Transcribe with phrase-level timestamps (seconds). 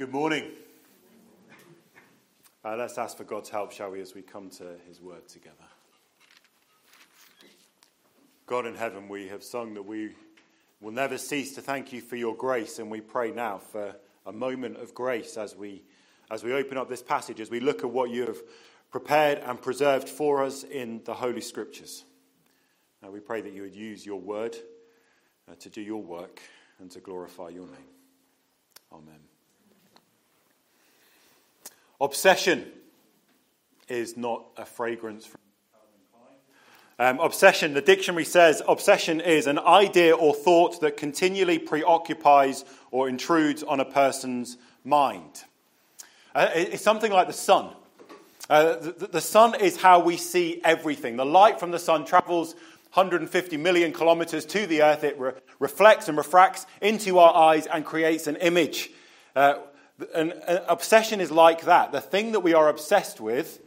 [0.00, 0.44] Good morning.
[2.64, 5.56] Uh, let's ask for God's help, shall we, as we come to his word together.
[8.46, 10.12] God in heaven, we have sung that we
[10.80, 13.94] will never cease to thank you for your grace, and we pray now for
[14.24, 15.82] a moment of grace as we,
[16.30, 18.38] as we open up this passage, as we look at what you have
[18.90, 22.06] prepared and preserved for us in the Holy Scriptures.
[23.02, 24.56] Now we pray that you would use your word
[25.46, 26.40] uh, to do your work
[26.78, 27.90] and to glorify your name.
[28.90, 29.29] Amen.
[32.00, 32.66] Obsession
[33.88, 35.40] is not a fragrance from
[37.00, 43.08] um, obsession, the dictionary says obsession is an idea or thought that continually preoccupies or
[43.08, 45.44] intrudes on a person's mind.
[46.34, 47.70] Uh, it's something like the sun.
[48.50, 51.16] Uh, the, the, sun is how we see everything.
[51.16, 52.52] The light from the sun travels
[52.92, 55.02] 150 million kilometers to the earth.
[55.02, 58.90] It re- reflects and refracts into our eyes and creates an image.
[59.34, 59.54] Uh,
[60.14, 61.92] an, an, obsession is like that.
[61.92, 63.60] The thing that we are obsessed with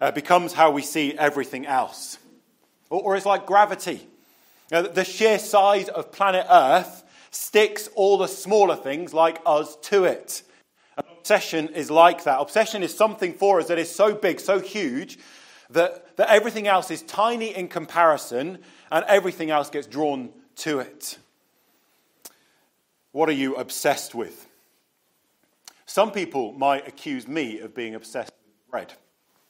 [0.00, 2.18] uh, becomes how we see everything else.
[2.90, 4.06] Or, or it's like gravity.
[4.70, 10.04] Uh, the sheer size of planet Earth sticks all the smaller things like us to
[10.04, 10.42] it.
[10.96, 12.40] An obsession is like that.
[12.40, 15.18] Obsession is something for us that is so big, so huge,
[15.70, 18.58] that, that everything else is tiny in comparison
[18.90, 21.18] and everything else gets drawn to it.
[23.12, 24.46] What are you obsessed with?
[25.92, 28.94] Some people might accuse me of being obsessed with bread.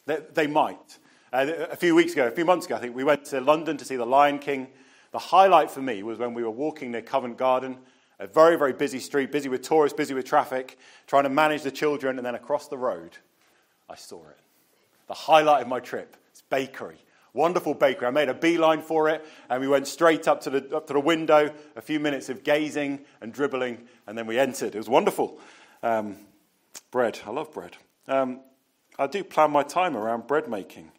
[0.07, 0.99] They, they might.
[1.33, 3.77] Uh, a few weeks ago, a few months ago, I think, we went to London
[3.77, 4.67] to see The Lion King.
[5.13, 7.79] The highlight for me was when we were walking near Covent Garden,
[8.19, 11.71] a very, very busy street, busy with tourists, busy with traffic, trying to manage the
[11.71, 13.19] children, and then across the road,
[13.89, 14.39] I saw it.
[15.07, 16.99] The highlight of my trip, it's bakery.
[17.35, 18.09] Wonderful bakery.
[18.09, 20.95] I made a beeline for it, and we went straight up to, the, up to
[20.95, 24.75] the window, a few minutes of gazing and dribbling, and then we entered.
[24.75, 25.39] It was wonderful.
[25.85, 26.17] Um,
[26.91, 27.21] bread.
[27.27, 27.77] I love bread.
[28.09, 28.41] Um,
[28.99, 30.93] I do plan my time around bread making.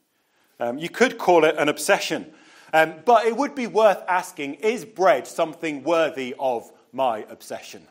[0.60, 2.34] Um, you could call it an obsession.
[2.74, 7.88] Um, but it would be worth asking is bread something worthy of my obsession?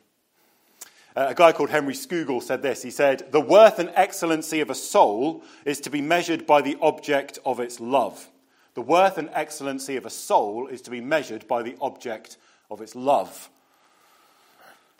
[1.14, 2.82] Uh, a guy called Henry Scougal said this.
[2.82, 6.76] He said, The worth and excellency of a soul is to be measured by the
[6.80, 8.28] object of its love.
[8.74, 12.38] The worth and excellency of a soul is to be measured by the object
[12.70, 13.50] of its love.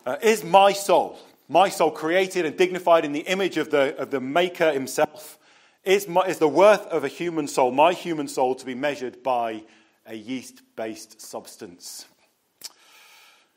[0.04, 1.18] Uh, is my soul,
[1.48, 5.38] my soul created and dignified in the image of the, of the Maker himself,
[5.84, 9.22] is, my, is the worth of a human soul, my human soul, to be measured
[9.22, 9.64] by
[10.06, 12.06] a yeast based substance?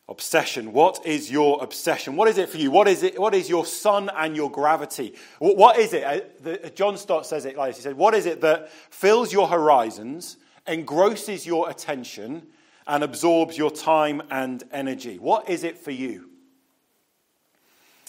[0.08, 0.72] Obsession.
[0.72, 2.16] What is your obsession?
[2.16, 2.70] What is it for you?
[2.70, 5.16] What is, it, what is your sun and your gravity?
[5.40, 6.04] what, what is it?
[6.04, 9.48] Uh, John Stott says it like this He said, What is it that fills your
[9.48, 10.38] horizons,
[10.68, 12.48] engrosses your attention,
[12.88, 15.18] and absorbs your time and energy?
[15.18, 16.30] What is it for you?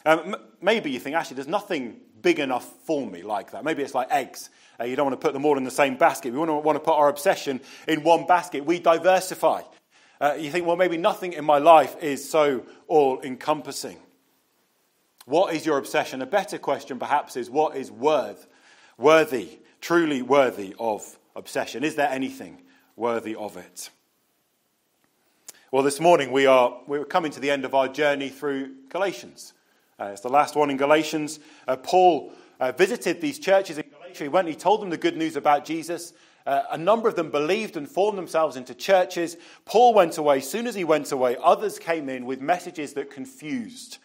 [0.07, 3.65] Um, maybe you think, actually, there's nothing big enough for me like that.
[3.65, 4.51] Maybe it's like eggs.
[4.79, 6.33] Uh, you don't want to put them all in the same basket.
[6.33, 8.65] We want to want to put our obsession in one basket.
[8.65, 9.63] We diversify.
[10.21, 13.99] Uh, you think, well, maybe nothing in my life is so all encompassing.
[15.25, 16.23] What is your obsession?
[16.23, 18.47] A better question, perhaps, is what is worth,
[18.97, 21.83] worthy, truly worthy of obsession?
[21.83, 22.63] Is there anything
[22.95, 23.91] worthy of it?
[25.73, 29.53] Well, this morning we are we're coming to the end of our journey through Galatians.
[29.99, 31.41] Uh, it's the last one in Galatians.
[31.67, 34.25] Uh, Paul uh, visited these churches in Galatia.
[34.25, 36.13] He went he told them the good news about Jesus.
[36.47, 39.37] Uh, a number of them believed and formed themselves into churches.
[39.65, 40.39] Paul went away.
[40.39, 43.99] As soon as he went away, others came in with messages that confused.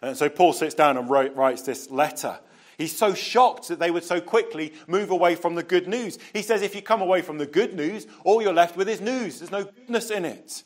[0.00, 2.38] And so Paul sits down and wrote, writes this letter.
[2.78, 6.18] He's so shocked that they would so quickly move away from the good news.
[6.32, 9.00] He says, if you come away from the good news, all you're left with is
[9.00, 9.38] news.
[9.38, 10.62] There's no goodness in it.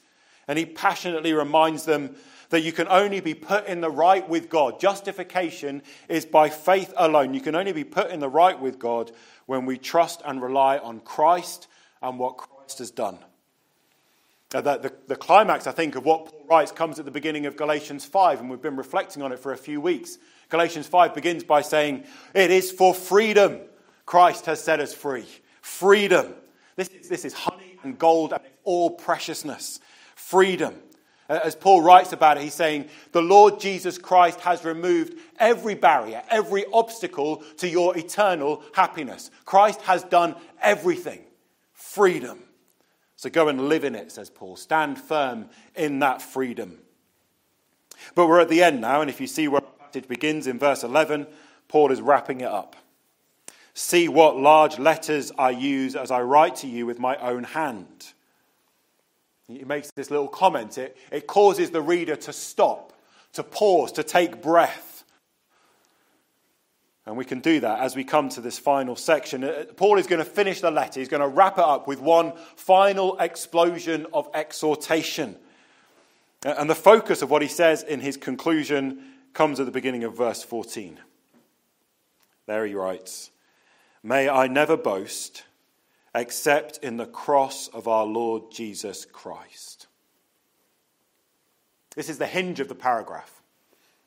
[0.49, 2.15] And he passionately reminds them
[2.51, 4.81] that you can only be put in the right with God.
[4.81, 7.35] Justification is by faith alone.
[7.35, 9.11] You can only be put in the right with God
[9.47, 11.69] when we trust and rely on Christ
[12.03, 13.19] and what Christ has done.
[14.55, 17.47] Uh, the, the, the, climax, I think, of what Paul writes comes at the beginning
[17.47, 20.19] of Galatians 5, and we've been reflecting on it for a few weeks.
[20.51, 23.61] Galatians 5 begins by saying, It is for freedom
[24.07, 25.27] Christ has set us free.
[25.61, 26.33] Freedom.
[26.77, 29.81] This is, this is honey and gold and all preciousness.
[30.15, 30.75] Freedom.
[31.29, 35.75] Uh, as Paul writes about it, he's saying, The Lord Jesus Christ has removed every
[35.75, 39.31] barrier, every obstacle to your eternal happiness.
[39.45, 41.21] Christ has done everything.
[41.73, 42.43] Freedom.
[43.17, 44.57] So go and live in it, says Paul.
[44.57, 46.79] Stand firm in that freedom.
[48.15, 49.63] But we're at the end now, and if you see where
[49.95, 51.27] it begins in verse 11,
[51.69, 52.77] Paul is wrapping it up.
[53.75, 58.13] See what large letters I use as I write to you with my own hand.
[59.49, 60.77] He makes this little comment.
[60.79, 62.93] It, it causes the reader to stop,
[63.35, 65.05] to pause, to take breath.
[67.07, 69.45] And we can do that as we come to this final section.
[69.45, 70.99] Uh, Paul is going to finish the letter.
[70.99, 75.37] He's going to wrap it up with one final explosion of exhortation.
[76.45, 79.01] Uh, and the focus of what he says in his conclusion
[79.33, 80.99] comes at the beginning of verse 14.
[82.47, 83.31] There he writes
[84.03, 85.45] May I never boast
[86.17, 89.87] except in the cross of our Lord Jesus Christ.
[91.95, 93.43] This is the hinge of the paragraph.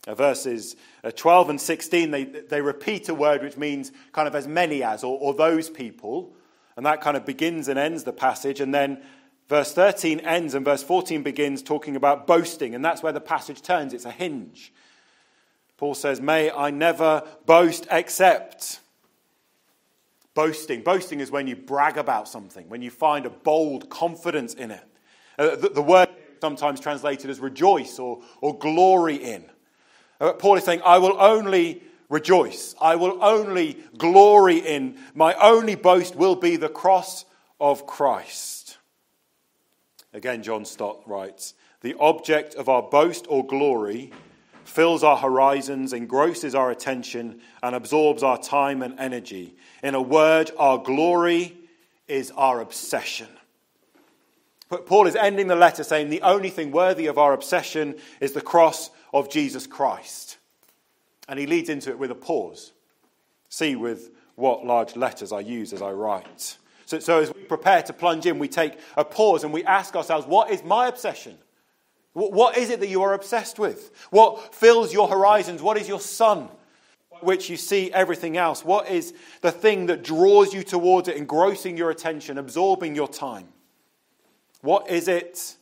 [0.08, 4.48] Verses uh, 12 and 16, they, they repeat a word which means kind of as
[4.48, 6.34] many as, or, or those people.
[6.76, 8.60] And that kind of begins and ends the passage.
[8.60, 9.04] And then
[9.48, 12.74] verse 13 ends, and verse 14 begins talking about boasting.
[12.74, 13.94] And that's where the passage turns.
[13.94, 14.74] It's a hinge.
[15.78, 18.80] Paul says, May I never boast except.
[20.34, 20.82] Boasting.
[20.82, 24.86] Boasting is when you brag about something, when you find a bold confidence in it.
[25.38, 26.10] Uh, the, the word
[26.42, 29.44] sometimes translated as rejoice or, or glory in.
[30.20, 32.76] Uh, Paul is saying, I will only rejoice.
[32.82, 34.98] I will only glory in.
[35.14, 37.26] My only boast will be the cross
[37.60, 38.78] of Christ.
[40.14, 44.12] Again, John Stott writes, The object of our boast or glory
[44.70, 49.56] fills our horizons, engrosses our attention, and absorbs our time and energy.
[49.84, 51.58] In a word, our glory
[52.08, 53.28] is our obsession.
[54.70, 58.34] But Paul is ending the letter saying the only thing worthy of our obsession is
[58.34, 60.38] the cross of Jesus Christ.
[61.28, 62.72] And he leads into it with a pause.
[63.50, 66.58] See with what large letters I use as I write.
[66.86, 69.96] So, so as we prepare to plunge in, we take a pause and we ask
[69.96, 71.38] ourselves, what is my obsession?
[72.28, 73.92] What is it that you are obsessed with?
[74.10, 75.62] What fills your horizons?
[75.62, 76.50] What is your sun?
[77.22, 78.64] Which you see everything else.
[78.64, 83.48] What is the thing that draws you towards it, engrossing your attention, absorbing your time?
[84.62, 85.56] What is it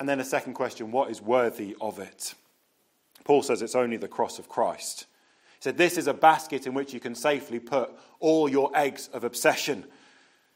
[0.00, 2.34] and then a second question what is worthy of it?
[3.24, 5.00] Paul says it's only the cross of Christ.
[5.56, 9.10] He said, This is a basket in which you can safely put all your eggs
[9.12, 9.84] of obsession.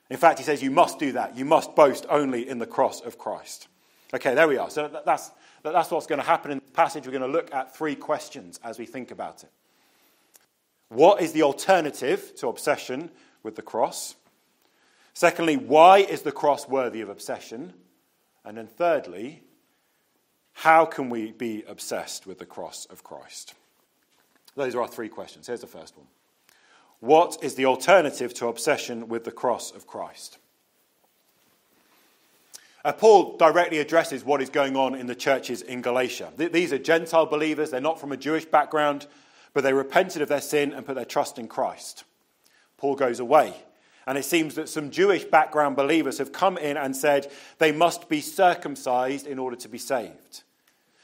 [0.08, 1.36] In fact, he says you must do that.
[1.36, 3.68] You must boast only in the cross of Christ.
[4.12, 4.70] Okay, there we are.
[4.70, 5.30] So that's,
[5.62, 7.06] that's what's going to happen in the passage.
[7.06, 9.50] We're going to look at three questions as we think about it.
[10.88, 13.10] What is the alternative to obsession
[13.42, 14.14] with the cross?
[15.14, 17.72] Secondly, why is the cross worthy of obsession?
[18.44, 19.42] And then, thirdly,
[20.52, 23.54] how can we be obsessed with the cross of Christ?
[24.54, 25.46] Those are our three questions.
[25.46, 26.06] Here's the first one
[27.00, 30.38] What is the alternative to obsession with the cross of Christ?
[32.84, 36.30] Uh, Paul directly addresses what is going on in the churches in Galatia.
[36.36, 39.06] Th- these are Gentile believers, they're not from a Jewish background,
[39.54, 42.04] but they repented of their sin and put their trust in Christ.
[42.76, 43.54] Paul goes away
[44.06, 48.08] and it seems that some Jewish background believers have come in and said they must
[48.08, 50.42] be circumcised in order to be saved.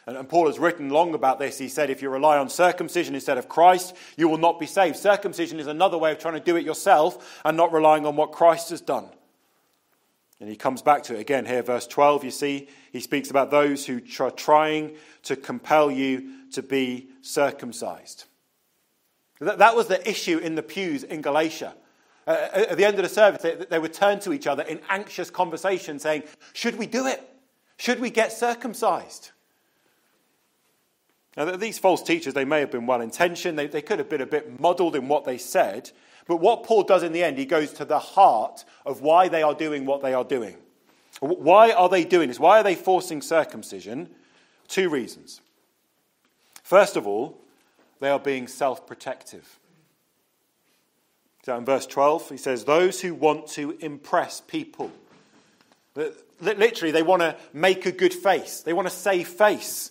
[0.07, 1.59] And, and, Paul has written long about this.
[1.59, 4.97] He said, if you rely on circumcision instead of Christ, you will not be saved.
[4.97, 8.33] Circumcision is another way of trying to do it yourself and not relying on what
[8.33, 9.09] Christ has done.
[10.41, 12.25] And he comes back to it again here, verse 12.
[12.25, 18.25] You see, he speaks about those who are trying to compel you to be circumcised.
[19.39, 21.75] That was the issue in the pews in Galatia.
[22.27, 24.81] Uh, at the end of the service, they, they would turn to each other in
[24.89, 26.23] anxious conversation saying,
[26.53, 27.23] Should we do it?
[27.79, 29.31] Should we get circumcised?
[31.37, 34.21] Now, these false teachers, they may have been well intentioned, they, they could have been
[34.21, 35.91] a bit muddled in what they said,
[36.27, 39.43] but what Paul does in the end, he goes to the heart of why they
[39.43, 40.57] are doing what they are doing.
[41.21, 42.41] Why are they doing this?
[42.41, 44.09] Why are they forcing circumcision?
[44.69, 45.41] Two reasons.
[46.63, 47.39] First of all,
[48.01, 49.59] they are being self protective.
[51.43, 54.91] So in verse 12, he says, Those who want to impress people.
[56.41, 59.91] Literally, they want to make a good face, they want to save face.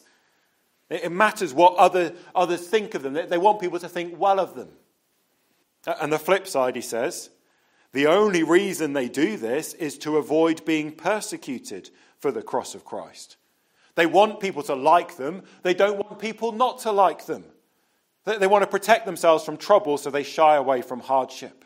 [0.90, 3.14] It matters what other, others think of them.
[3.14, 4.70] They want people to think well of them.
[5.88, 7.30] Uh, and the flip side, he says,
[7.92, 12.86] the only reason they do this is to avoid being persecuted for the cross of
[12.86, 13.38] Christ.
[13.96, 17.46] They want people to like them, they don't want people not to like them.
[18.26, 21.66] They want to protect themselves from trouble, so they shy away from hardship.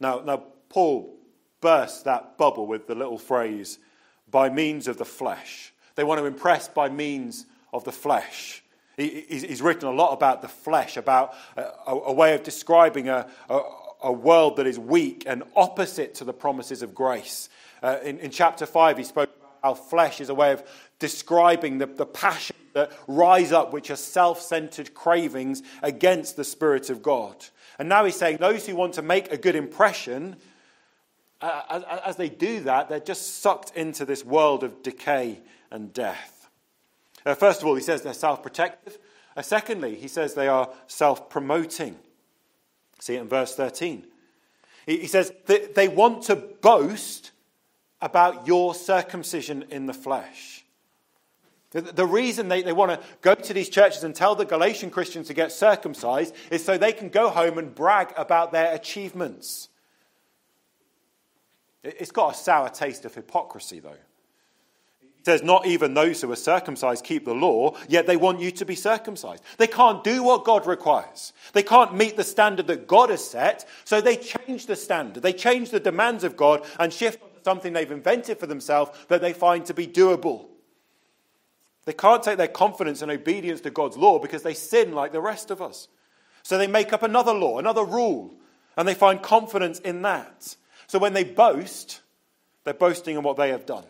[0.00, 1.16] Now, now Paul
[1.60, 3.78] bursts that bubble with the little phrase,
[4.28, 5.72] by means of the flesh.
[5.94, 8.61] They want to impress by means of the flesh.
[9.02, 13.26] He, he's written a lot about the flesh, about a, a way of describing a,
[14.02, 17.48] a, world that is weak and opposite to the promises of grace.
[17.82, 20.62] Uh, in, in chapter 5, he spoke about how flesh is a way of
[20.98, 26.90] describing the, the passion that rise up, which are self centered cravings against the Spirit
[26.90, 27.36] of God.
[27.78, 30.36] And now he's saying those who want to make a good impression,
[31.40, 35.40] uh, as, as they do that, they're just sucked into this world of decay
[35.70, 36.31] and death.
[37.24, 38.98] Uh, first of all, he says they're self protective.
[39.36, 41.96] Uh, secondly, he says they are self promoting.
[42.98, 44.04] See it in verse 13.
[44.86, 47.32] He, he says that they want to boast
[48.00, 50.64] about your circumcision in the flesh.
[51.70, 54.90] The, the reason they, they want to go to these churches and tell the Galatian
[54.90, 59.68] Christians to get circumcised is so they can go home and brag about their achievements.
[61.82, 63.96] It, it's got a sour taste of hypocrisy, though.
[65.24, 68.64] Says, Not even those who are circumcised keep the law, yet they want you to
[68.64, 69.42] be circumcised.
[69.56, 71.32] They can't do what God requires.
[71.52, 75.22] They can't meet the standard that God has set, so they change the standard.
[75.22, 79.20] They change the demands of God and shift onto something they've invented for themselves that
[79.20, 80.46] they find to be doable.
[81.84, 85.20] They can't take their confidence and obedience to God's law because they sin like the
[85.20, 85.88] rest of us.
[86.42, 88.34] So they make up another law, another rule,
[88.76, 90.56] and they find confidence in that.
[90.86, 92.00] So when they boast,
[92.64, 93.84] they're boasting in what they have done.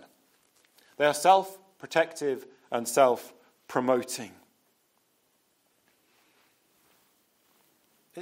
[0.96, 3.32] They are self protective and self
[3.68, 4.32] promoting.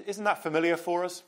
[0.06, 1.22] Isn't that familiar for us?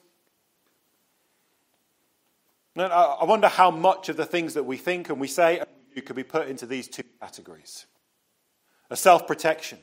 [2.77, 5.63] I wonder how much of the things that we think and we say
[6.07, 7.87] could be put into these two categories.
[8.89, 9.79] A self protection.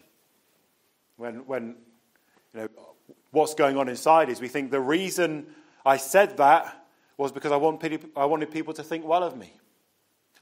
[1.18, 1.76] When, when
[2.54, 2.70] you know,
[3.32, 5.48] what's going on inside is we think the reason
[5.86, 6.88] I said that
[7.18, 7.84] was because I, want,
[8.16, 9.54] I wanted people to think well of me.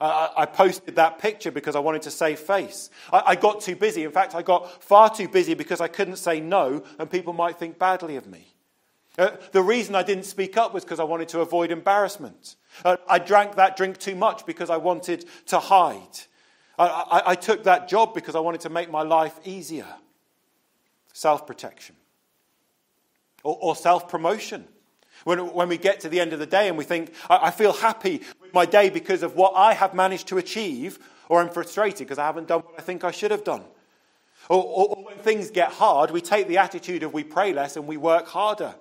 [0.00, 2.88] I, posted that picture because I wanted to save face.
[3.12, 4.04] I, got too busy.
[4.04, 7.58] In fact, I got far too busy because I couldn't say no, and people might
[7.58, 8.54] think badly of me.
[9.18, 12.54] Uh, the reason I didn't speak up was because I wanted to avoid embarrassment.
[12.84, 16.20] Uh, I drank that drink too much because I wanted to hide.
[16.78, 19.96] I, took that job because I wanted to make my life easier.
[21.12, 21.96] Self protection.
[23.42, 24.64] Or, or self promotion.
[25.28, 27.50] When, when we get to the end of the day and we think, I, I
[27.50, 31.50] feel happy with my day because of what I have managed to achieve, or I'm
[31.50, 33.62] frustrated because I haven't done what I think I should have done.
[34.48, 37.76] Or, or, or, when things get hard, we take the attitude of we pray less
[37.76, 38.74] and we work harder.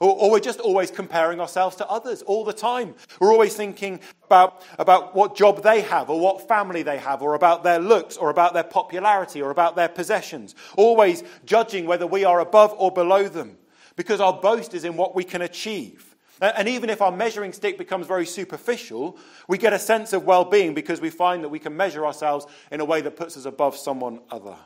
[0.00, 2.94] Or, or, we're just always comparing ourselves to others all the time.
[3.20, 7.34] We're always thinking about, about what job they have, or what family they have, or
[7.34, 10.54] about their looks, or about their popularity, or about their possessions.
[10.78, 13.58] Always judging whether we are above or below them
[13.96, 16.14] because our boast is in what we can achieve.
[16.40, 19.16] And even if our measuring stick becomes very superficial,
[19.48, 22.46] we get a sense of well being because we find that we can measure ourselves
[22.72, 24.56] in a way that puts us above someone other.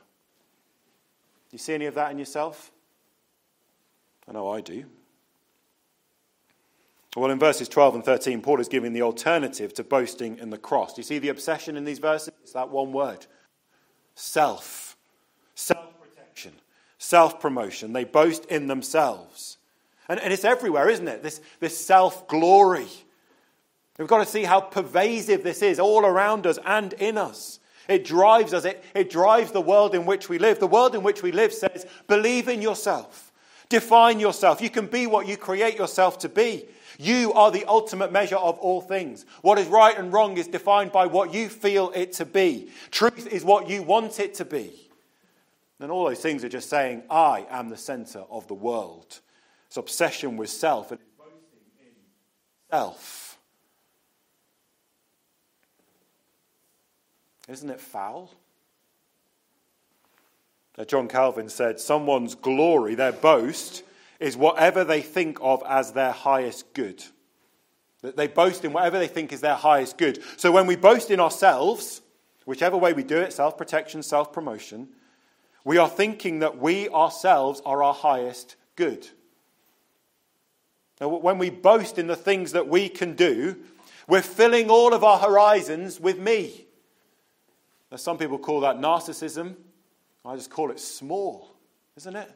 [1.50, 2.72] Do you see any of that in yourself?
[4.26, 4.86] I know I do.
[7.16, 10.58] Well, in verses 12 and 13, Paul is giving the alternative to boasting in the
[10.58, 10.94] cross.
[10.94, 12.32] Do you see the obsession in these verses?
[12.42, 13.26] It's that one word
[14.14, 14.96] self.
[15.54, 15.87] Self
[16.98, 17.92] self promotion.
[17.92, 19.56] They boast in themselves.
[20.08, 21.22] And, and it's everywhere, isn't it?
[21.22, 22.88] This, this self glory.
[23.98, 27.58] We've got to see how pervasive this is all around us and in us.
[27.88, 30.60] It drives us, it, it drives the world in which we live.
[30.60, 33.32] The world in which we live says, believe in yourself,
[33.70, 34.60] define yourself.
[34.60, 36.66] You can be what you create yourself to be.
[36.98, 39.24] You are the ultimate measure of all things.
[39.40, 42.70] What is right and wrong is defined by what you feel it to be.
[42.90, 44.87] Truth is what you want it to be.
[45.80, 49.20] And all those things are just saying, I am the center of the world.
[49.68, 51.92] It's obsession with self and boasting in
[52.70, 53.38] self.
[57.48, 58.30] Isn't it foul?
[60.86, 63.82] John Calvin said, Someone's glory, their boast,
[64.20, 67.02] is whatever they think of as their highest good.
[68.02, 70.22] That they boast in whatever they think is their highest good.
[70.36, 72.00] So when we boast in ourselves,
[72.46, 74.88] whichever way we do it self protection, self promotion
[75.68, 79.06] we are thinking that we ourselves are our highest good.
[80.98, 83.54] Now, when we boast in the things that we can do,
[84.06, 86.64] we're filling all of our horizons with me.
[87.90, 89.56] Now, some people call that narcissism.
[90.24, 91.50] I just call it small,
[91.98, 92.32] isn't it?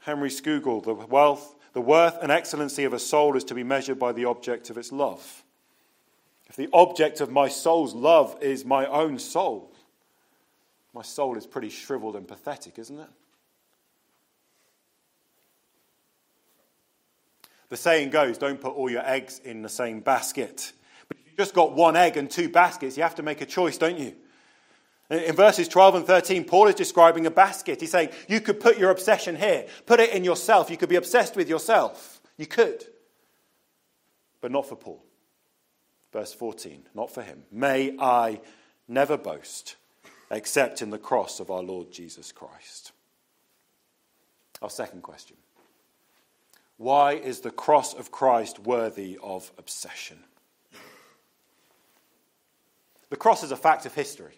[0.00, 3.98] Henry Scougal, the wealth, the worth and excellency of a soul is to be measured
[3.98, 5.44] by the object of its love.
[6.48, 9.71] If the object of my soul's love is my own soul,
[10.94, 13.08] my soul is pretty shriveled and pathetic, isn't it?
[17.70, 20.72] The saying goes don't put all your eggs in the same basket.
[21.08, 23.46] But if you've just got one egg and two baskets, you have to make a
[23.46, 24.14] choice, don't you?
[25.08, 27.80] In verses 12 and 13, Paul is describing a basket.
[27.80, 30.70] He's saying, You could put your obsession here, put it in yourself.
[30.70, 32.20] You could be obsessed with yourself.
[32.36, 32.84] You could.
[34.40, 35.02] But not for Paul.
[36.12, 37.44] Verse 14, not for him.
[37.50, 38.40] May I
[38.86, 39.76] never boast
[40.32, 42.92] except in the cross of our Lord Jesus Christ.
[44.62, 45.36] Our second question
[46.78, 50.18] Why is the cross of Christ worthy of obsession?
[53.10, 54.32] The cross is a fact of history.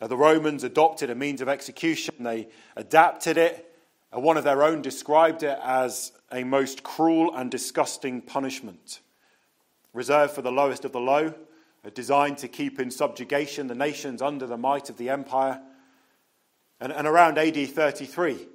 [0.00, 3.66] The Romans adopted a means of execution, they adapted it.
[4.12, 9.00] Uh, one of their own described it as a most cruel and disgusting punishment,
[9.92, 11.34] reserved for the lowest of the low,
[11.88, 15.60] designed to keep in subjugation the nations under the might of the empire.
[16.80, 18.46] And, and around AD 33,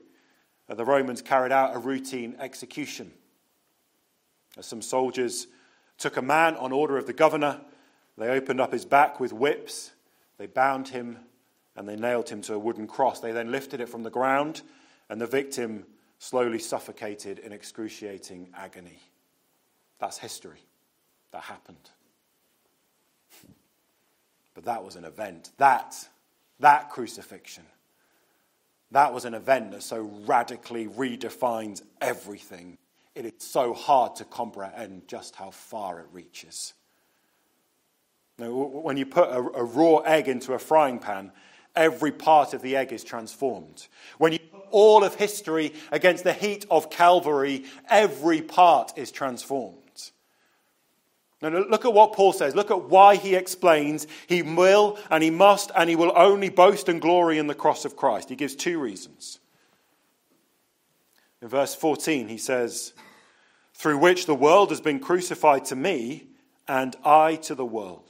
[0.70, 3.12] uh, the Romans carried out a routine execution.
[4.60, 5.48] Some soldiers
[5.98, 7.62] took a man on order of the governor,
[8.17, 9.91] they opened up his back with whips,
[10.38, 11.17] they bound him
[11.75, 13.20] and they nailed him to a wooden cross.
[13.20, 14.62] They then lifted it from the ground,
[15.10, 15.86] and the victim
[16.20, 19.00] slowly suffocated in excruciating agony.
[20.00, 20.60] That's history.
[21.32, 21.89] That happened.
[24.55, 25.51] But that was an event.
[25.57, 25.95] That,
[26.59, 27.65] that crucifixion,
[28.91, 32.77] that was an event that so radically redefines everything.
[33.13, 36.74] It is so hard to comprehend just how far it reaches.
[38.38, 41.31] Now, when you put a, a raw egg into a frying pan,
[41.75, 43.88] every part of the egg is transformed.
[44.17, 49.85] When you put all of history against the heat of Calvary, every part is transformed.
[51.42, 52.56] Now, look at what Paul says.
[52.56, 56.89] Look at why he explains he will and he must and he will only boast
[56.89, 58.30] and glory in the cross of Christ.
[58.30, 59.39] He gives two reasons.
[61.42, 62.94] In verse 14, he says,
[63.74, 66.27] Through which the world has been crucified to me,
[66.68, 68.01] and I to the world.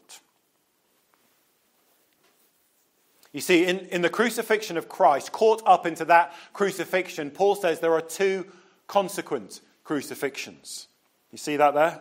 [3.33, 7.81] You see, in, in the crucifixion of Christ, caught up into that crucifixion, Paul says
[7.81, 8.45] there are two
[8.87, 10.87] consequent crucifixions.
[11.31, 11.99] You see that there?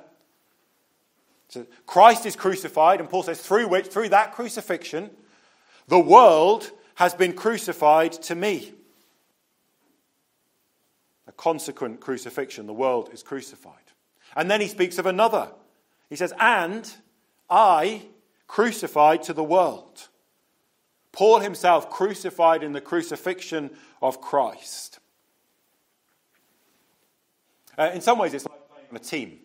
[1.54, 5.08] So Christ is crucified, and Paul says, through which, through that crucifixion,
[5.86, 8.72] the world has been crucified to me.
[11.28, 13.84] A consequent crucifixion, the world is crucified.
[14.34, 15.52] And then he speaks of another.
[16.10, 16.92] He says, and
[17.48, 18.02] I
[18.48, 20.08] crucified to the world.
[21.12, 23.70] Paul himself crucified in the crucifixion
[24.02, 24.98] of Christ.
[27.78, 29.38] Uh, in some ways, it's like playing on a team.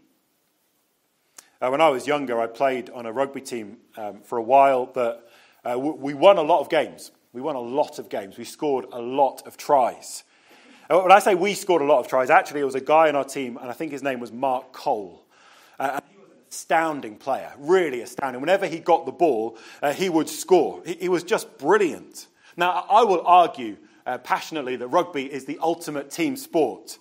[1.61, 4.85] Uh, when I was younger, I played on a rugby team um, for a while,
[4.85, 5.29] but
[5.65, 7.11] uh, we won a lot of games.
[7.33, 8.37] We won a lot of games.
[8.37, 10.23] We scored a lot of tries.
[10.89, 13.09] Uh, when I say we scored a lot of tries, actually, it was a guy
[13.09, 15.25] on our team, and I think his name was Mark Cole.
[15.77, 15.99] Uh,
[16.49, 18.39] astounding player, really astounding.
[18.39, 20.81] Whenever he got the ball, uh, he would score.
[20.85, 22.27] He, he, was just brilliant.
[22.55, 26.97] Now, I will argue uh, passionately that rugby is the ultimate team sport.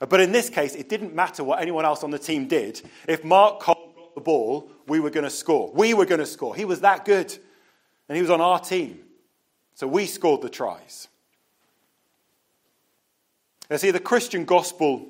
[0.00, 2.80] But in this case, it didn't matter what anyone else on the team did.
[3.06, 3.77] If Mark Cole
[4.18, 5.70] the ball, we were going to score.
[5.72, 6.54] We were going to score.
[6.54, 7.36] He was that good.
[8.08, 9.00] And he was on our team.
[9.74, 11.08] So we scored the tries.
[13.70, 15.06] Now, see, the Christian gospel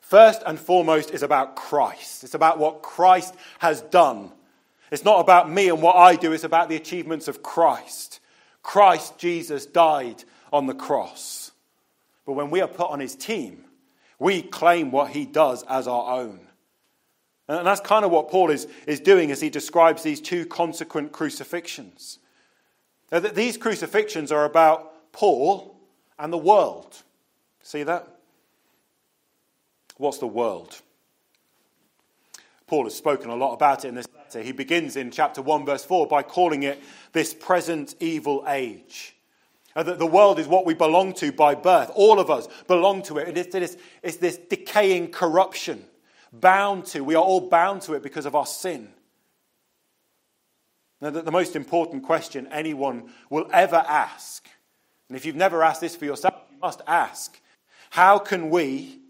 [0.00, 2.24] first and foremost is about Christ.
[2.24, 4.30] It's about what Christ has done.
[4.90, 8.20] It's not about me and what I do, it's about the achievements of Christ.
[8.62, 10.22] Christ Jesus died
[10.52, 11.50] on the cross.
[12.26, 13.64] But when we are put on his team,
[14.18, 16.40] we claim what he does as our own.
[17.48, 21.12] And that's kind of what Paul is, is doing as he describes these two consequent
[21.12, 22.18] crucifixions.
[23.10, 25.76] That these crucifixions are about Paul
[26.18, 27.02] and the world.
[27.62, 28.08] See that?
[29.98, 30.80] What's the world?
[32.66, 34.42] Paul has spoken a lot about it in this letter.
[34.42, 39.14] He begins in chapter 1, verse 4, by calling it this present evil age.
[39.76, 41.90] Uh, the world is what we belong to by birth.
[41.94, 43.28] All of us belong to it.
[43.28, 45.84] And It is, it's this decaying corruption,
[46.32, 47.02] bound to.
[47.04, 48.88] We are all bound to it because of our sin.
[51.00, 54.48] Now, the, the most important question anyone will ever ask,
[55.08, 57.40] and if you've never asked this for yourself, you must ask
[57.90, 59.00] how can we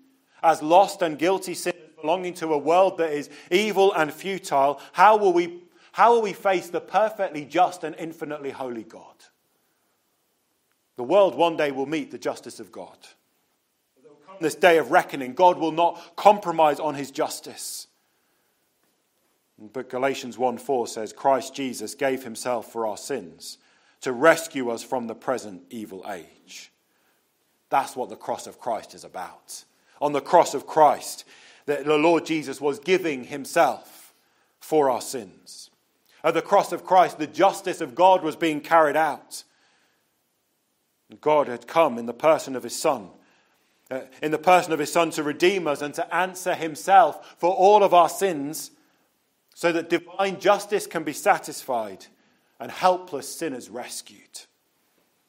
[0.43, 5.17] as lost and guilty sinners belonging to a world that is evil and futile, how
[5.17, 9.15] will we, how will we face the perfectly just and infinitely holy God?
[10.97, 12.99] The world one day will meet the justice of God.
[14.43, 17.87] This day of reckoning, God will not compromise on his justice.
[19.59, 23.59] But Galatians 1 4 says, Christ Jesus gave himself for our sins
[24.01, 26.73] to rescue us from the present evil age.
[27.71, 29.65] That's what the cross of Christ is about
[30.03, 31.25] on the cross of Christ,
[31.67, 34.13] that the Lord Jesus was giving himself
[34.59, 35.71] for our sins.
[36.25, 39.45] At the cross of Christ, the justice of God was being carried out.
[41.21, 43.11] God had come in the person of his Son,
[44.23, 47.83] in the person of his Son to redeem us and to answer himself for all
[47.83, 48.71] of our sins,
[49.55, 52.07] so that divine justice can be satisfied
[52.59, 54.41] and helpless sinners rescued.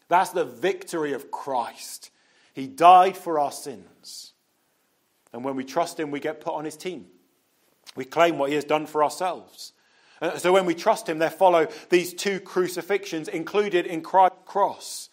[0.08, 2.12] That's the victory of Christ.
[2.54, 4.34] He died for our sins.
[5.34, 7.08] And when we trust Him, we get put on His team.
[7.96, 9.74] We claim what He has done for ourselves.
[10.22, 15.10] Uh, so when we trust him, there follow these two crucifixions included in Christ's cross.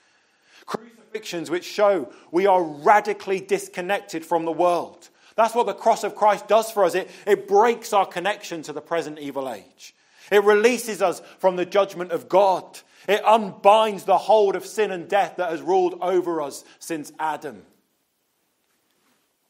[1.11, 5.09] Crucifixions which show we are radically disconnected from the world.
[5.37, 6.95] That's what the cross of Christ does for us.
[6.95, 9.95] It, it breaks our connection to the present evil age.
[10.31, 12.79] It releases us from the judgment of God.
[13.09, 17.63] It unbinds the hold of sin and death that has ruled over us since Adam.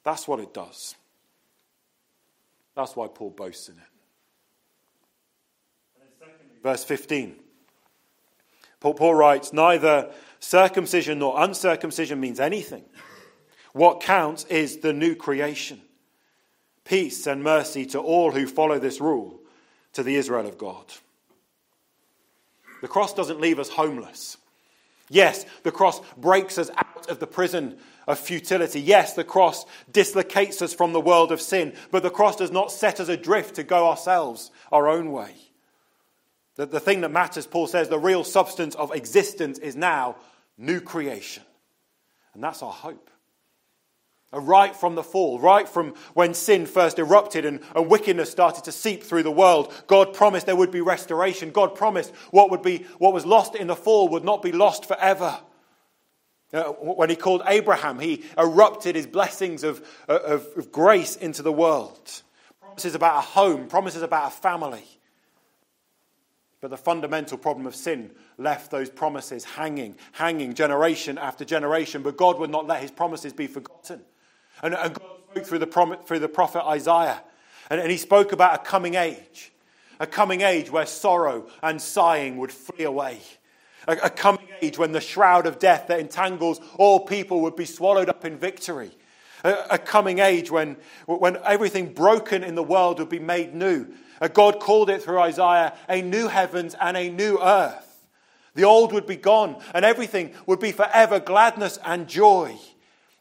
[0.04, 0.94] That's what it does.
[2.74, 3.82] That's why Paul boasts in it.
[6.62, 7.36] Verse 15.
[8.80, 10.10] Paul writes, Neither
[10.40, 12.84] circumcision nor uncircumcision means anything.
[13.72, 15.80] What counts is the new creation.
[16.84, 19.38] Peace and mercy to all who follow this rule,
[19.92, 20.84] to the Israel of God.
[22.80, 24.38] The cross doesn't leave us homeless.
[25.08, 28.80] Yes, the cross breaks us out of the prison of futility.
[28.80, 32.72] Yes, the cross dislocates us from the world of sin, but the cross does not
[32.72, 35.34] set us adrift to go ourselves our own way.
[36.56, 40.16] The, the thing that matters, Paul says, the real substance of existence is now
[40.60, 41.42] new creation.
[42.34, 43.10] And that's our hope.
[44.32, 48.72] Right from the fall, right from when sin first erupted and, and, wickedness started to
[48.72, 51.50] seep through the world, God promised there would be restoration.
[51.50, 54.86] God promised what, would be, what was lost in the fall would not be lost
[54.86, 55.36] forever.
[56.52, 61.52] Uh, when he called Abraham, he erupted his blessings of, of, of grace into the
[61.52, 62.22] world.
[62.60, 64.84] Promises about a home, promises about a family.
[66.60, 72.02] But the fundamental problem of sin left those promises hanging, hanging generation after generation.
[72.02, 74.02] But God would not let his promises be forgotten.
[74.62, 77.22] And, and God spoke through the, prom- through the prophet Isaiah.
[77.70, 79.52] And, and he spoke about a coming age,
[80.00, 83.20] a coming age where sorrow and sighing would flee away.
[83.88, 87.64] A, a coming age when the shroud of death that entangles all people would be
[87.64, 88.90] swallowed up in victory.
[89.42, 93.86] A, coming age when, when everything broken in the world would be made new.
[94.20, 97.86] Uh, God called it through Isaiah a new heavens and a new earth.
[98.54, 102.58] The old would be gone, and everything would be forever gladness and joy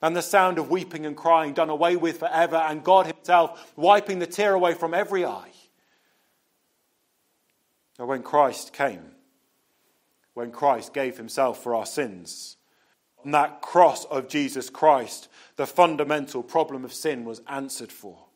[0.02, 4.20] and the sound of weeping and crying done away with forever, and God Himself wiping
[4.20, 5.52] the tear away from every eye.
[7.98, 9.12] Now, when Christ came,
[10.34, 12.56] when Christ gave Himself for our sins,
[13.26, 18.29] on that cross of Jesus Christ, the fundamental problem of sin was answered for.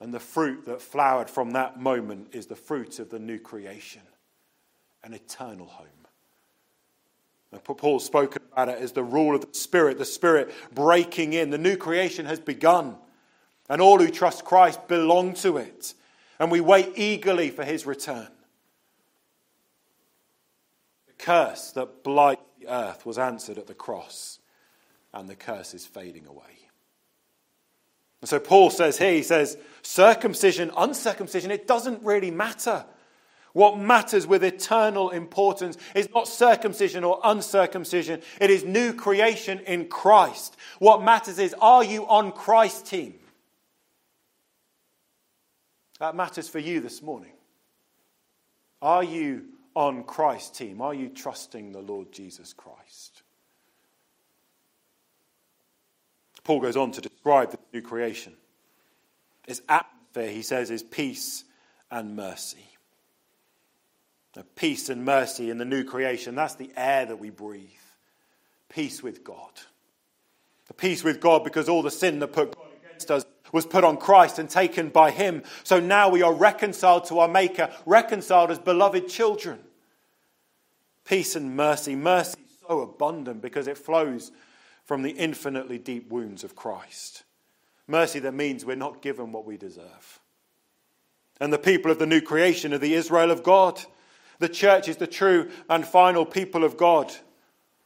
[0.00, 4.02] And the fruit that flowered from that moment is the fruit of the new creation,
[5.04, 5.86] an eternal home.
[7.58, 11.50] Paul spoke about it as the rule of the Spirit, the Spirit breaking in.
[11.50, 12.96] The new creation has begun,
[13.68, 15.94] and all who trust Christ belong to it.
[16.38, 18.28] And we wait eagerly for his return.
[21.08, 24.38] The curse that blights the earth was answered at the cross,
[25.12, 26.69] and the curse is fading away.
[28.20, 32.84] And so Paul says here, he says, circumcision, uncircumcision, it doesn't really matter.
[33.52, 39.88] What matters with eternal importance is not circumcision or uncircumcision, it is new creation in
[39.88, 40.56] Christ.
[40.78, 43.14] What matters is are you on Christ's team?
[45.98, 47.32] That matters for you this morning.
[48.80, 50.80] Are you on Christ's team?
[50.80, 53.19] Are you trusting the Lord Jesus Christ?
[56.50, 58.32] Paul goes on to describe the new creation.
[59.46, 61.44] Its atmosphere, he says, is peace
[61.90, 62.70] and mercy
[64.60, 66.34] peace and mercy in the new creation.
[66.34, 67.68] That's the air that we breathe.
[68.68, 69.50] Peace with God.
[70.68, 73.82] The peace with God because all the sin that put God against us was put
[73.82, 75.42] on Christ and taken by Him.
[75.64, 79.58] So now we are reconciled to our Maker, reconciled as beloved children.
[81.04, 81.96] Peace and mercy.
[81.96, 84.30] Mercy so abundant because it flows
[84.90, 87.22] from the infinitely deep wounds of Christ.
[87.86, 90.18] Mercy that means we're not given what we deserve.
[91.40, 93.80] And the people of the new creation are the Israel of God.
[94.40, 97.14] The church is the true and final people of God,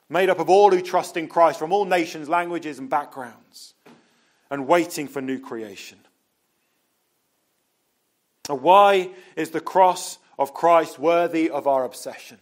[0.09, 3.75] made up of all who trust in Christ from all nations, languages, and backgrounds,
[4.51, 5.99] and waiting for new creation.
[8.49, 12.39] Why is the cross of Christ worthy of our obsession?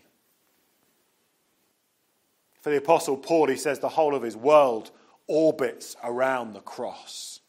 [2.62, 4.90] For the Apostle Paul, he says the whole of his world
[5.26, 7.40] orbits around the cross.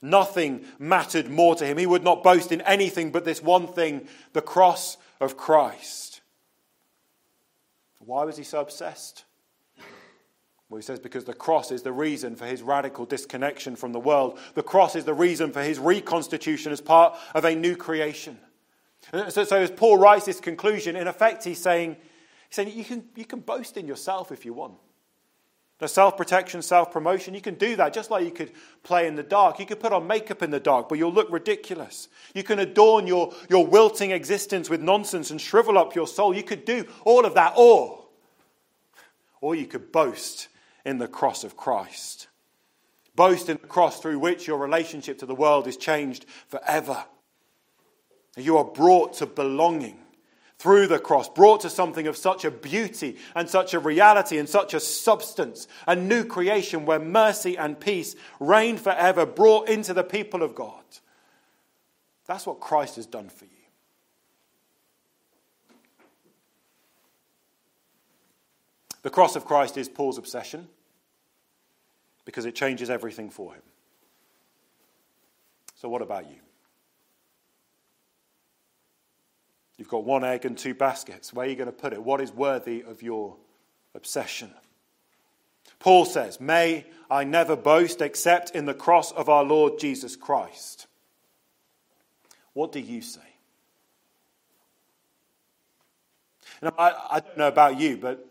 [0.00, 1.78] Nothing mattered more to him.
[1.78, 6.20] He would not boast in anything but this one thing the cross of Christ.
[7.98, 9.24] Why was he so obsessed?
[10.68, 14.00] Well, he says because the cross is the reason for his radical disconnection from the
[14.00, 14.38] world.
[14.54, 18.38] The cross is the reason for his reconstitution as part of a new creation.
[19.30, 21.96] So, so as Paul writes this conclusion, in effect, he's saying,
[22.48, 24.74] he's saying you, can, you can boast in yourself if you want.
[25.78, 28.50] The self protection, self promotion, you can do that just like you could
[28.82, 29.60] play in the dark.
[29.60, 32.08] You could put on makeup in the dark, but you'll look ridiculous.
[32.34, 36.34] You can adorn your, your wilting existence with nonsense and shrivel up your soul.
[36.34, 38.06] You could do all of that, or,
[39.40, 40.48] or you could boast
[40.84, 42.26] in the cross of Christ.
[43.14, 47.04] Boast in the cross through which your relationship to the world is changed forever.
[48.36, 49.98] You are brought to belonging
[50.58, 54.48] through the cross, brought to something of such a beauty and such a reality and
[54.48, 60.02] such a substance, a new creation where mercy and peace reign forever, brought into the
[60.02, 60.82] people of God.
[62.26, 63.50] That's what Christ has done for you.
[69.02, 70.68] The cross of Christ is Paul's obsession
[72.24, 73.62] because it changes everything for him.
[75.76, 76.36] So, what about you?
[79.78, 81.32] You've got one egg and two baskets.
[81.32, 82.02] Where are you going to put it?
[82.02, 83.36] What is worthy of your
[83.94, 84.50] obsession?
[85.78, 90.88] Paul says, May I never boast except in the cross of our Lord Jesus Christ.
[92.54, 93.20] What do you say?
[96.60, 98.26] Now, I, I don't know about you, but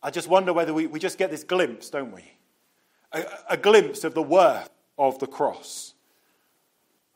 [0.00, 2.22] I just wonder whether we, we just get this glimpse, don't we?
[3.10, 5.94] A, a glimpse of the worth of the cross.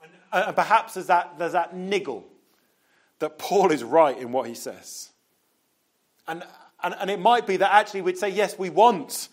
[0.02, 2.24] And, and perhaps there's that, there's that niggle
[3.22, 5.10] that Paul is right in what he says.
[6.26, 6.42] And,
[6.82, 9.28] and, and it might be that actually we'd say, yes, we want.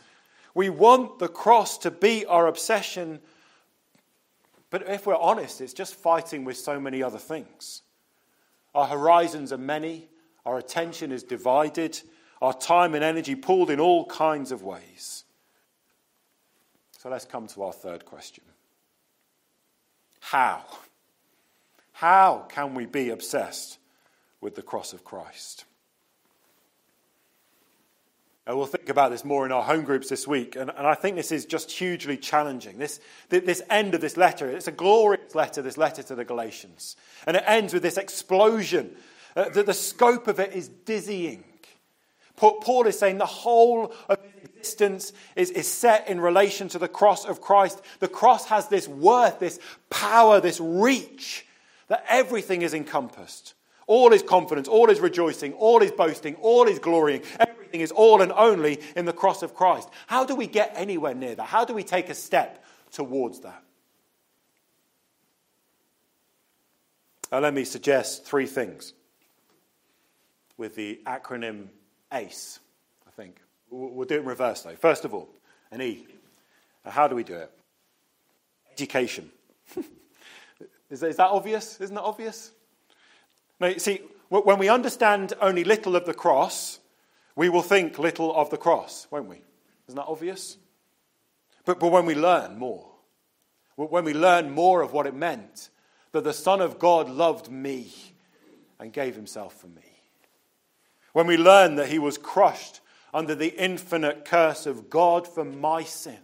[0.54, 3.20] We want the cross to be our obsession.
[4.70, 7.82] But if we're honest, it's just fighting with so many other things.
[8.76, 10.08] Our horizons are many,
[10.46, 12.00] our attention is divided,
[12.44, 15.24] our time and energy pulled in all kinds of ways.
[17.00, 18.44] So let's come to our third question
[20.20, 20.64] How?
[22.00, 23.78] How can we be obsessed
[24.40, 25.66] with the cross of Christ?
[28.48, 30.94] And we'll think about this more in our home groups this week, and, and I
[30.94, 32.78] think this is just hugely challenging.
[32.78, 36.96] This, this end of this letter, it's a glorious letter, this letter to the Galatians.
[37.28, 38.96] And it ends with this explosion.
[39.36, 41.44] Uh, the, the scope of it is dizzying.
[42.38, 47.26] Paul is saying the whole of existence is, is set in relation to the cross
[47.26, 47.82] of Christ.
[48.00, 49.60] The cross has this worth, this
[49.90, 51.46] power, this reach
[51.90, 53.56] that everything is encompassed.
[53.88, 57.24] All is confidence, all is rejoicing, all is boasting, all is glorying.
[57.40, 59.90] Everything is all and only in the cross of Christ.
[60.08, 61.46] How do we get anywhere near that?
[61.46, 63.64] How do we take a step towards that?
[67.32, 68.94] Now, let me suggest three things
[70.58, 71.68] with the acronym
[72.12, 72.60] ACE,
[73.08, 73.40] I think.
[73.70, 74.76] We'll do it in reverse, though.
[74.76, 75.30] First of all,
[75.72, 76.08] an E.
[76.86, 77.52] How do we do it?
[78.72, 79.30] Education.
[80.90, 81.80] Is, is that obvious?
[81.80, 82.52] Isn't that obvious?
[83.60, 86.80] Now, see, when we understand only little of the cross,
[87.36, 89.42] we will think little of the cross, won't we?
[89.88, 90.58] Isn't that obvious?
[91.66, 92.88] But, but when we learn more,
[93.76, 95.70] when we learn more of what it meant
[96.12, 97.94] that the Son of God loved me
[98.80, 99.82] and gave himself for me,
[101.14, 102.82] when we learn that he was crushed
[103.14, 106.20] under the infinite curse of God for my sin,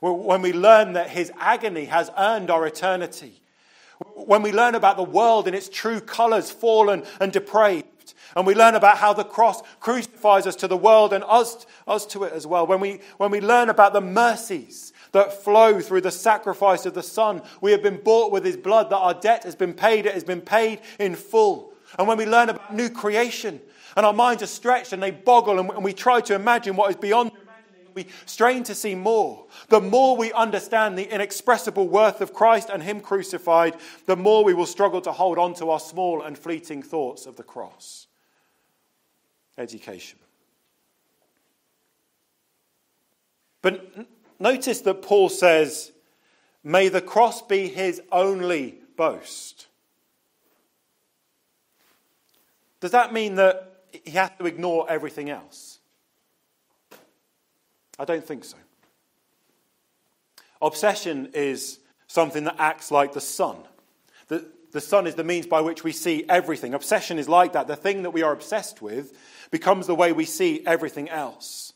[0.00, 3.42] when we learn that his agony has earned our eternity,
[4.14, 8.54] when we learn about the world in its true colors, fallen and depraved, and we
[8.54, 12.32] learn about how the cross crucifies us to the world and us, us to it
[12.32, 16.84] as well, when we, when we learn about the mercies that flow through the sacrifice
[16.86, 19.74] of the Son, we have been bought with his blood, that our debt has been
[19.74, 21.72] paid, it has been paid in full.
[21.98, 23.60] And when we learn about new creation,
[23.96, 26.96] and our minds are stretched and they boggle, and we try to imagine what is
[26.96, 27.32] beyond
[27.98, 29.46] we strain to see more.
[29.68, 33.74] The more we understand the inexpressible worth of Christ and Him crucified,
[34.06, 37.36] the more we will struggle to hold on to our small and fleeting thoughts of
[37.36, 38.06] the cross.
[39.56, 40.20] Education.
[43.62, 44.06] But
[44.38, 45.90] notice that Paul says,
[46.62, 49.66] May the cross be his only boast.
[52.80, 55.77] Does that mean that he has to ignore everything else?
[57.98, 58.56] I don't think so.
[60.60, 63.56] Obsession is something that acts like the sun.
[64.28, 66.74] The, the sun is the means by which we see everything.
[66.74, 67.68] Obsession is like that.
[67.68, 69.16] The thing that we are obsessed with
[69.50, 71.72] becomes the way we see everything else.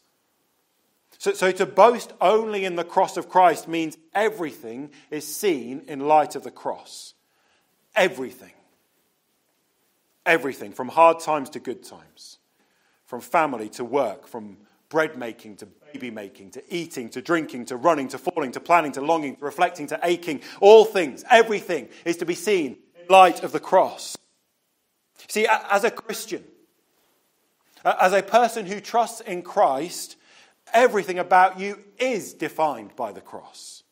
[1.18, 6.00] So, so to boast only in the cross of Christ means everything is seen in
[6.00, 7.14] light of the cross.
[7.94, 8.52] Everything.
[10.26, 12.38] Everything, from hard times to good times,
[13.06, 14.56] from family to work, from
[14.92, 18.92] bread making to baby making to eating to drinking to running to falling to planning
[18.92, 20.42] to longing to reflecting to aching.
[20.61, 24.18] All things, everything is to be seen in light of the cross.
[25.28, 26.44] See, as a Christian,
[27.83, 30.16] as a person who trusts in Christ,
[30.74, 33.83] everything about you is defined by the cross.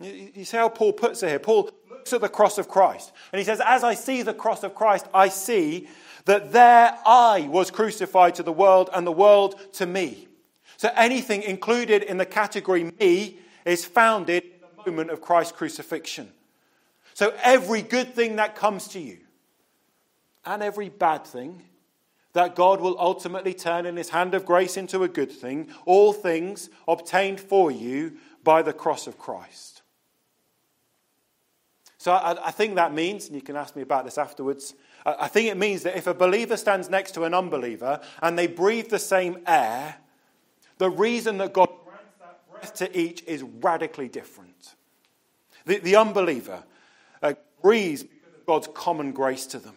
[0.00, 1.38] You see how Paul puts it here?
[1.38, 4.62] Paul looks at the cross of Christ and he says, As I see the cross
[4.62, 5.88] of Christ, I see
[6.24, 10.28] that there I was crucified to the world and the world to me.
[10.76, 16.32] So anything included in the category me is founded in the moment of Christ's crucifixion.
[17.14, 19.18] So every good thing that comes to you
[20.44, 21.62] and every bad thing
[22.32, 26.12] that God will ultimately turn in his hand of grace into a good thing, all
[26.12, 29.82] things obtained for you by the cross of Christ.
[31.98, 35.28] So I, I think that means, and you can ask me about this afterwards, I,
[35.28, 38.88] think it means that if a believer stands next to an unbeliever and they breathe
[38.88, 39.96] the same air,
[40.78, 44.74] the reason that God grants that breath to each is radically different.
[45.64, 46.62] The, the unbeliever
[47.22, 48.04] uh, breathes
[48.46, 49.74] God's common grace to them.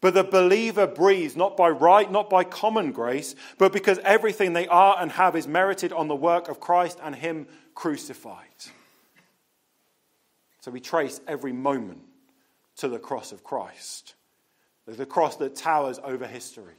[0.00, 4.68] But the believer breathes not by right, not by common grace, but because everything they
[4.68, 8.46] are and have is merited on the work of Christ and Him crucified.
[10.60, 12.02] So we trace every moment
[12.76, 14.14] to the cross of Christ,
[14.86, 16.74] the cross that towers over history,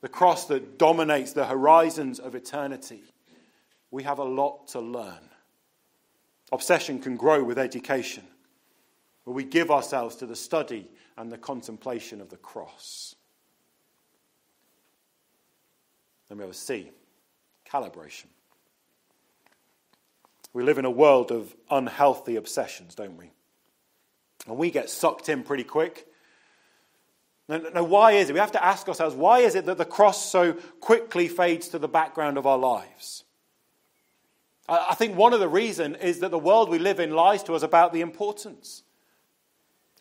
[0.00, 3.02] the cross that dominates the horizons of eternity.
[3.90, 5.28] We have a lot to learn.
[6.52, 8.24] Obsession can grow with education,
[9.24, 13.14] but we give ourselves to the study and the contemplation of the cross.
[16.28, 16.90] Then we have a C,
[17.68, 18.26] calibration.
[20.52, 23.30] We live in a world of unhealthy obsessions, don't we?
[24.46, 26.06] And we get sucked in pretty quick.
[27.48, 28.32] Now, now, why is it?
[28.32, 31.78] We have to ask ourselves why is it that the cross so quickly fades to
[31.78, 33.24] the background of our lives?
[34.68, 37.54] I think one of the reasons is that the world we live in lies to
[37.54, 38.84] us about the importance.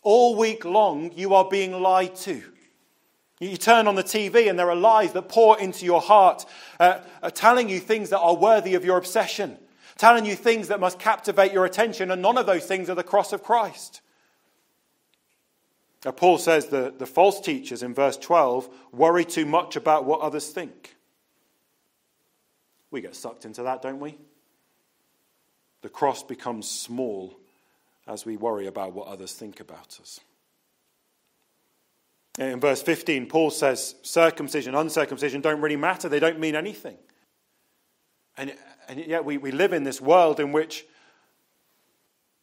[0.03, 2.43] All week long, you are being lied to.
[3.39, 6.45] You turn on the TV and there are lies that pour into your heart,
[6.79, 9.57] uh, uh, telling you things that are worthy of your obsession,
[9.97, 13.03] telling you things that must captivate your attention, and none of those things are the
[13.03, 14.01] cross of Christ.
[16.05, 20.21] Now, Paul says that the false teachers in verse 12 worry too much about what
[20.21, 20.95] others think.
[22.91, 24.17] We get sucked into that, don't we?
[25.81, 27.37] The cross becomes small
[28.07, 30.19] as we worry about what others think about us.
[32.37, 36.97] In verse 15, Paul says circumcision, uncircumcision don't really matter, they don't mean anything.
[38.37, 38.55] And,
[38.87, 40.85] and yet we, we live in this world in which,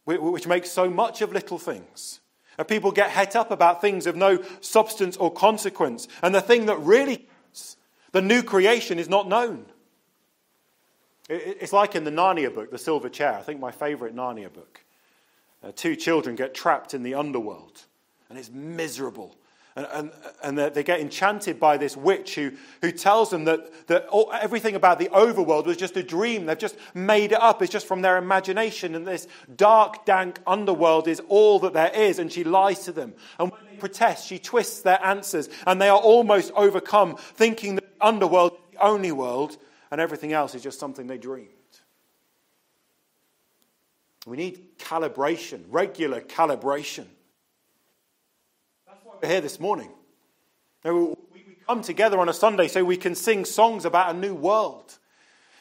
[0.05, 2.19] which makes so much of little things.
[2.57, 6.07] And people get het up about things of no substance or consequence.
[6.21, 7.77] And the thing that really counts,
[8.11, 9.65] the new creation, is not known.
[11.29, 14.81] It's like in the Narnia book, The Silver Chair, I think my favorite Narnia book.
[15.61, 17.81] Uh, two children get trapped in the underworld,
[18.29, 19.35] and it's miserable.
[19.77, 20.11] And, and,
[20.43, 24.73] and they get enchanted by this witch who, who tells them that, that all, everything
[24.73, 26.47] about the overworld was just a dream.
[26.47, 27.61] They've just made it up.
[27.61, 28.95] It's just from their imagination.
[28.95, 32.17] And this dark, dank underworld is all that there is.
[32.17, 33.13] And she lies to them.
[33.37, 35.47] And when they protest, she twists their answers.
[35.67, 39.57] And they are almost overcome, thinking that the underworld is the only world,
[39.91, 41.49] and everything else is just something they dream.
[44.25, 47.05] We need calibration, regular calibration.
[49.21, 49.89] We're here this morning.
[50.83, 51.15] We
[51.67, 54.97] come together on a Sunday so we can sing songs about a new world.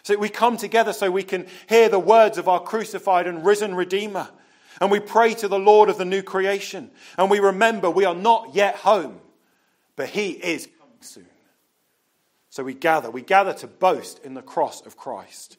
[0.02, 3.74] So we come together so we can hear the words of our crucified and risen
[3.74, 4.28] Redeemer.
[4.80, 6.90] And we pray to the Lord of the new creation.
[7.16, 9.20] And we remember we are not yet home,
[9.96, 11.26] but He is coming soon.
[12.50, 13.10] So we gather.
[13.10, 15.56] We gather to boast in the cross of Christ.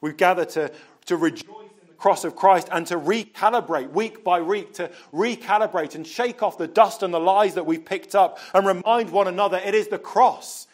[0.00, 0.72] We gather to,
[1.06, 1.69] to rejoice
[2.00, 6.66] cross of Christ and to recalibrate week by week, to recalibrate and shake off the
[6.66, 9.98] dust and the lies that we've picked up and remind one another it is the
[9.98, 10.66] cross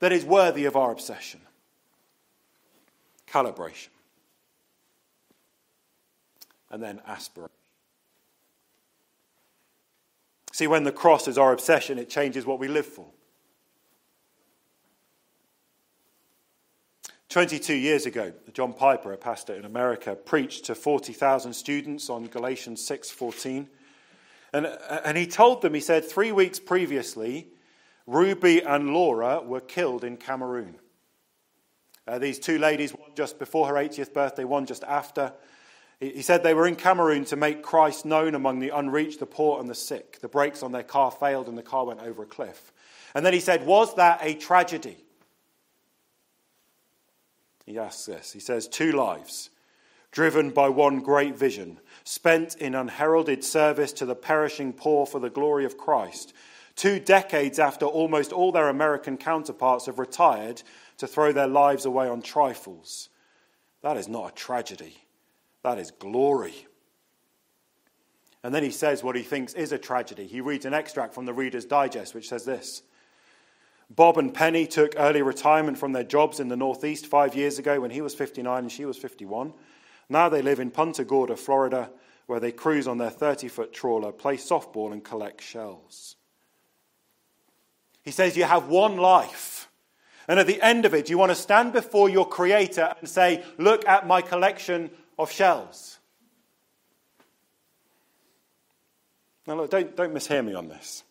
[0.00, 1.40] that is worthy of our obsession.
[3.30, 3.88] Calibration.
[6.70, 7.50] And then aspiration.
[10.50, 13.06] See, when the cross is our obsession, it changes what we live for.
[17.32, 22.86] 22 years ago, John Piper, a pastor in America, preached to 40,000 students on Galatians
[22.86, 23.68] 6:14.
[24.52, 27.48] And, and he told them, he said, three weeks previously,
[28.06, 30.74] Ruby and Laura were killed in Cameroon.
[32.06, 35.32] Uh, these two ladies, one just before her 80th birthday, one just after.
[36.00, 39.58] He said they were in Cameroon to make Christ known among the unreached, the poor,
[39.58, 40.20] and the sick.
[40.20, 42.72] The brakes on their car failed and the car went over a cliff.
[43.14, 44.98] And then he said, Was that a tragedy?
[47.64, 48.32] He asks this.
[48.32, 49.50] He says, Two lives,
[50.10, 55.30] driven by one great vision, spent in unheralded service to the perishing poor for the
[55.30, 56.32] glory of Christ.
[56.74, 60.62] two decades after almost all their American counterparts have retired
[60.96, 63.08] to throw their lives away on trifles.
[63.82, 64.96] That is not a tragedy,
[65.62, 66.66] that is glory.
[68.42, 70.26] And then he says what he thinks is a tragedy.
[70.26, 72.82] He reads an extract from the Reader's Digest, which says this
[73.94, 77.80] Bob and Penny took early retirement from their jobs in the Northeast five years ago
[77.80, 79.52] when he was 59 and she was 51.
[80.08, 81.90] Now they live in Punta Gorda, Florida,
[82.26, 86.16] where they cruise on their 30 foot trawler, play softball, and collect shells.
[88.02, 89.68] He says, You have one life.
[90.26, 93.44] And at the end of it, you want to stand before your Creator and say,
[93.58, 95.98] Look at my collection of shells.
[99.46, 101.02] Now, look, don't, don't mishear me on this.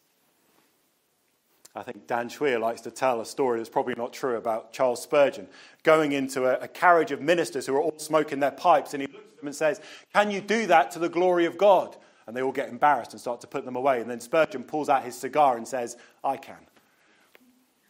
[1.74, 5.02] I think Dan Schweer likes to tell a story that's probably not true about Charles
[5.02, 5.48] Spurgeon
[5.84, 9.08] going into a, a, carriage of ministers who are all smoking their pipes, and he
[9.08, 9.80] looks at them and says,
[10.14, 11.96] Can you do that to the glory of God?
[12.28, 14.02] And they all get embarrassed and start to put them away.
[14.02, 16.58] And then Spurgeon pulls out his cigar and says, I can.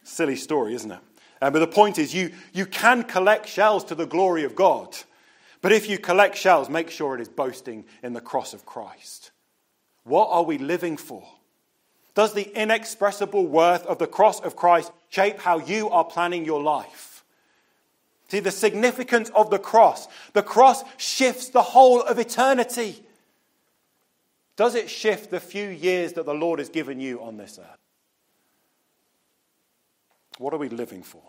[0.04, 1.00] Silly story, isn't it?
[1.40, 4.96] Um, but the point is, you, you can collect shells to the glory of God.
[5.60, 9.32] But if you collect shells, make sure it is boasting in the cross of Christ.
[10.04, 11.24] What are we living for?
[12.14, 16.62] Does the inexpressible worth of the cross of Christ shape how you are planning your
[16.62, 17.24] life?
[18.28, 20.08] See, the significance of the cross.
[20.32, 23.02] The cross shifts the whole of eternity.
[24.56, 27.78] Does it shift the few years that the Lord has given you on this earth?
[30.38, 31.22] What are we living for?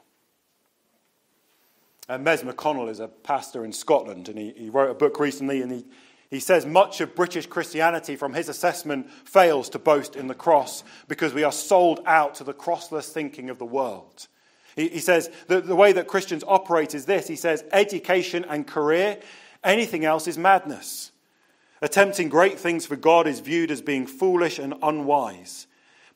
[2.10, 5.62] And Mez McConnell is a pastor in Scotland, and he, he wrote a book recently,
[5.62, 5.86] and he,
[6.34, 10.84] he says much of British Christianity, from his assessment, fails to boast in the cross
[11.08, 14.28] because we are sold out to the crossless thinking of the world.
[14.76, 18.66] He, he says the, the way that Christians operate is this he says, education and
[18.66, 19.20] career,
[19.64, 21.12] anything else is madness.
[21.84, 25.68] Attempting great things for God is viewed as being foolish and unwise.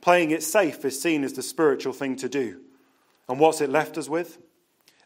[0.01, 2.59] Playing it safe is seen as the spiritual thing to do.
[3.29, 4.39] And what's it left us with?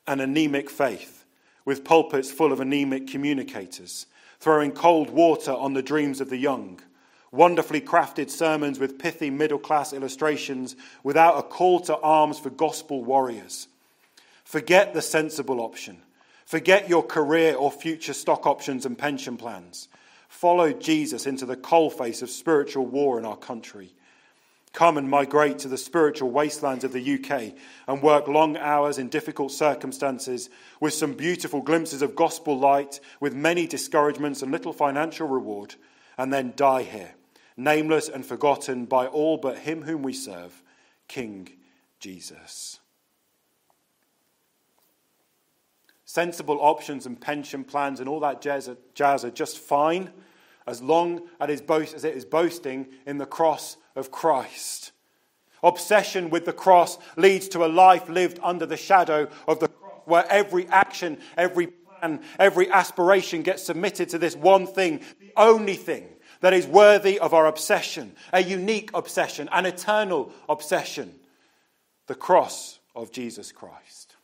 [0.08, 1.26] An anemic faith,
[1.66, 4.06] with pulpits full of anemic communicators
[4.42, 6.80] throwing cold water on the dreams of the young,
[7.32, 13.04] wonderfully crafted sermons with pithy middle class illustrations without a call to arms for gospel
[13.04, 13.68] warriors.
[14.44, 16.02] Forget the sensible option.
[16.44, 19.88] Forget your career or future stock options and pension plans.
[20.28, 23.94] Follow Jesus into the coalface of spiritual war in our country.
[24.74, 27.54] Come and migrate to the spiritual wastelands of the UK
[27.88, 30.50] and work long hours in difficult circumstances
[30.80, 35.76] with some beautiful glimpses of gospel light, with many discouragements and little financial reward,
[36.18, 37.16] and then die here,
[37.58, 40.64] nameless and forgotten by all but Him whom we serve,
[41.10, 41.50] King
[42.00, 42.80] Jesus.
[46.06, 48.70] Sensible options and pension plans and all that jazz
[49.26, 50.12] are just fine
[50.68, 54.92] as long as it is boasting in the cross of Christ.
[55.64, 60.02] Obsession with the cross leads to a life lived under the shadow of the cross,
[60.06, 65.76] where every action, every plan, every aspiration gets submitted to this one thing, the only
[65.76, 66.08] thing
[66.40, 71.20] that is worthy of our obsession, a unique obsession, an eternal obsession
[72.08, 74.18] the cross of Jesus Christ.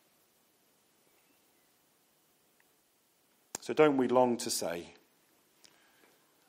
[3.61, 4.93] So, don't we long to say,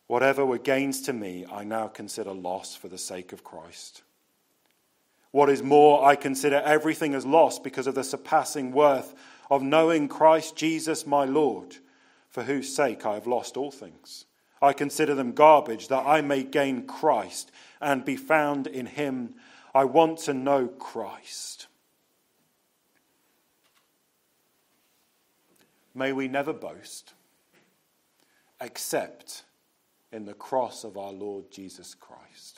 [0.09, 4.03] Whatever were gains to me, I now consider loss for the sake of Christ.
[5.31, 9.15] What is more, I consider everything as loss because of the surpassing worth
[9.51, 11.77] of knowing Christ Jesus my Lord,
[12.31, 14.25] for whose sake I have lost all things.
[14.63, 19.35] I consider them garbage that I may gain Christ and be found in him.
[19.75, 21.67] I want to know Christ.
[25.95, 27.13] May we never boast
[28.61, 29.45] except
[30.13, 32.58] in the cross of our Lord Jesus Christ.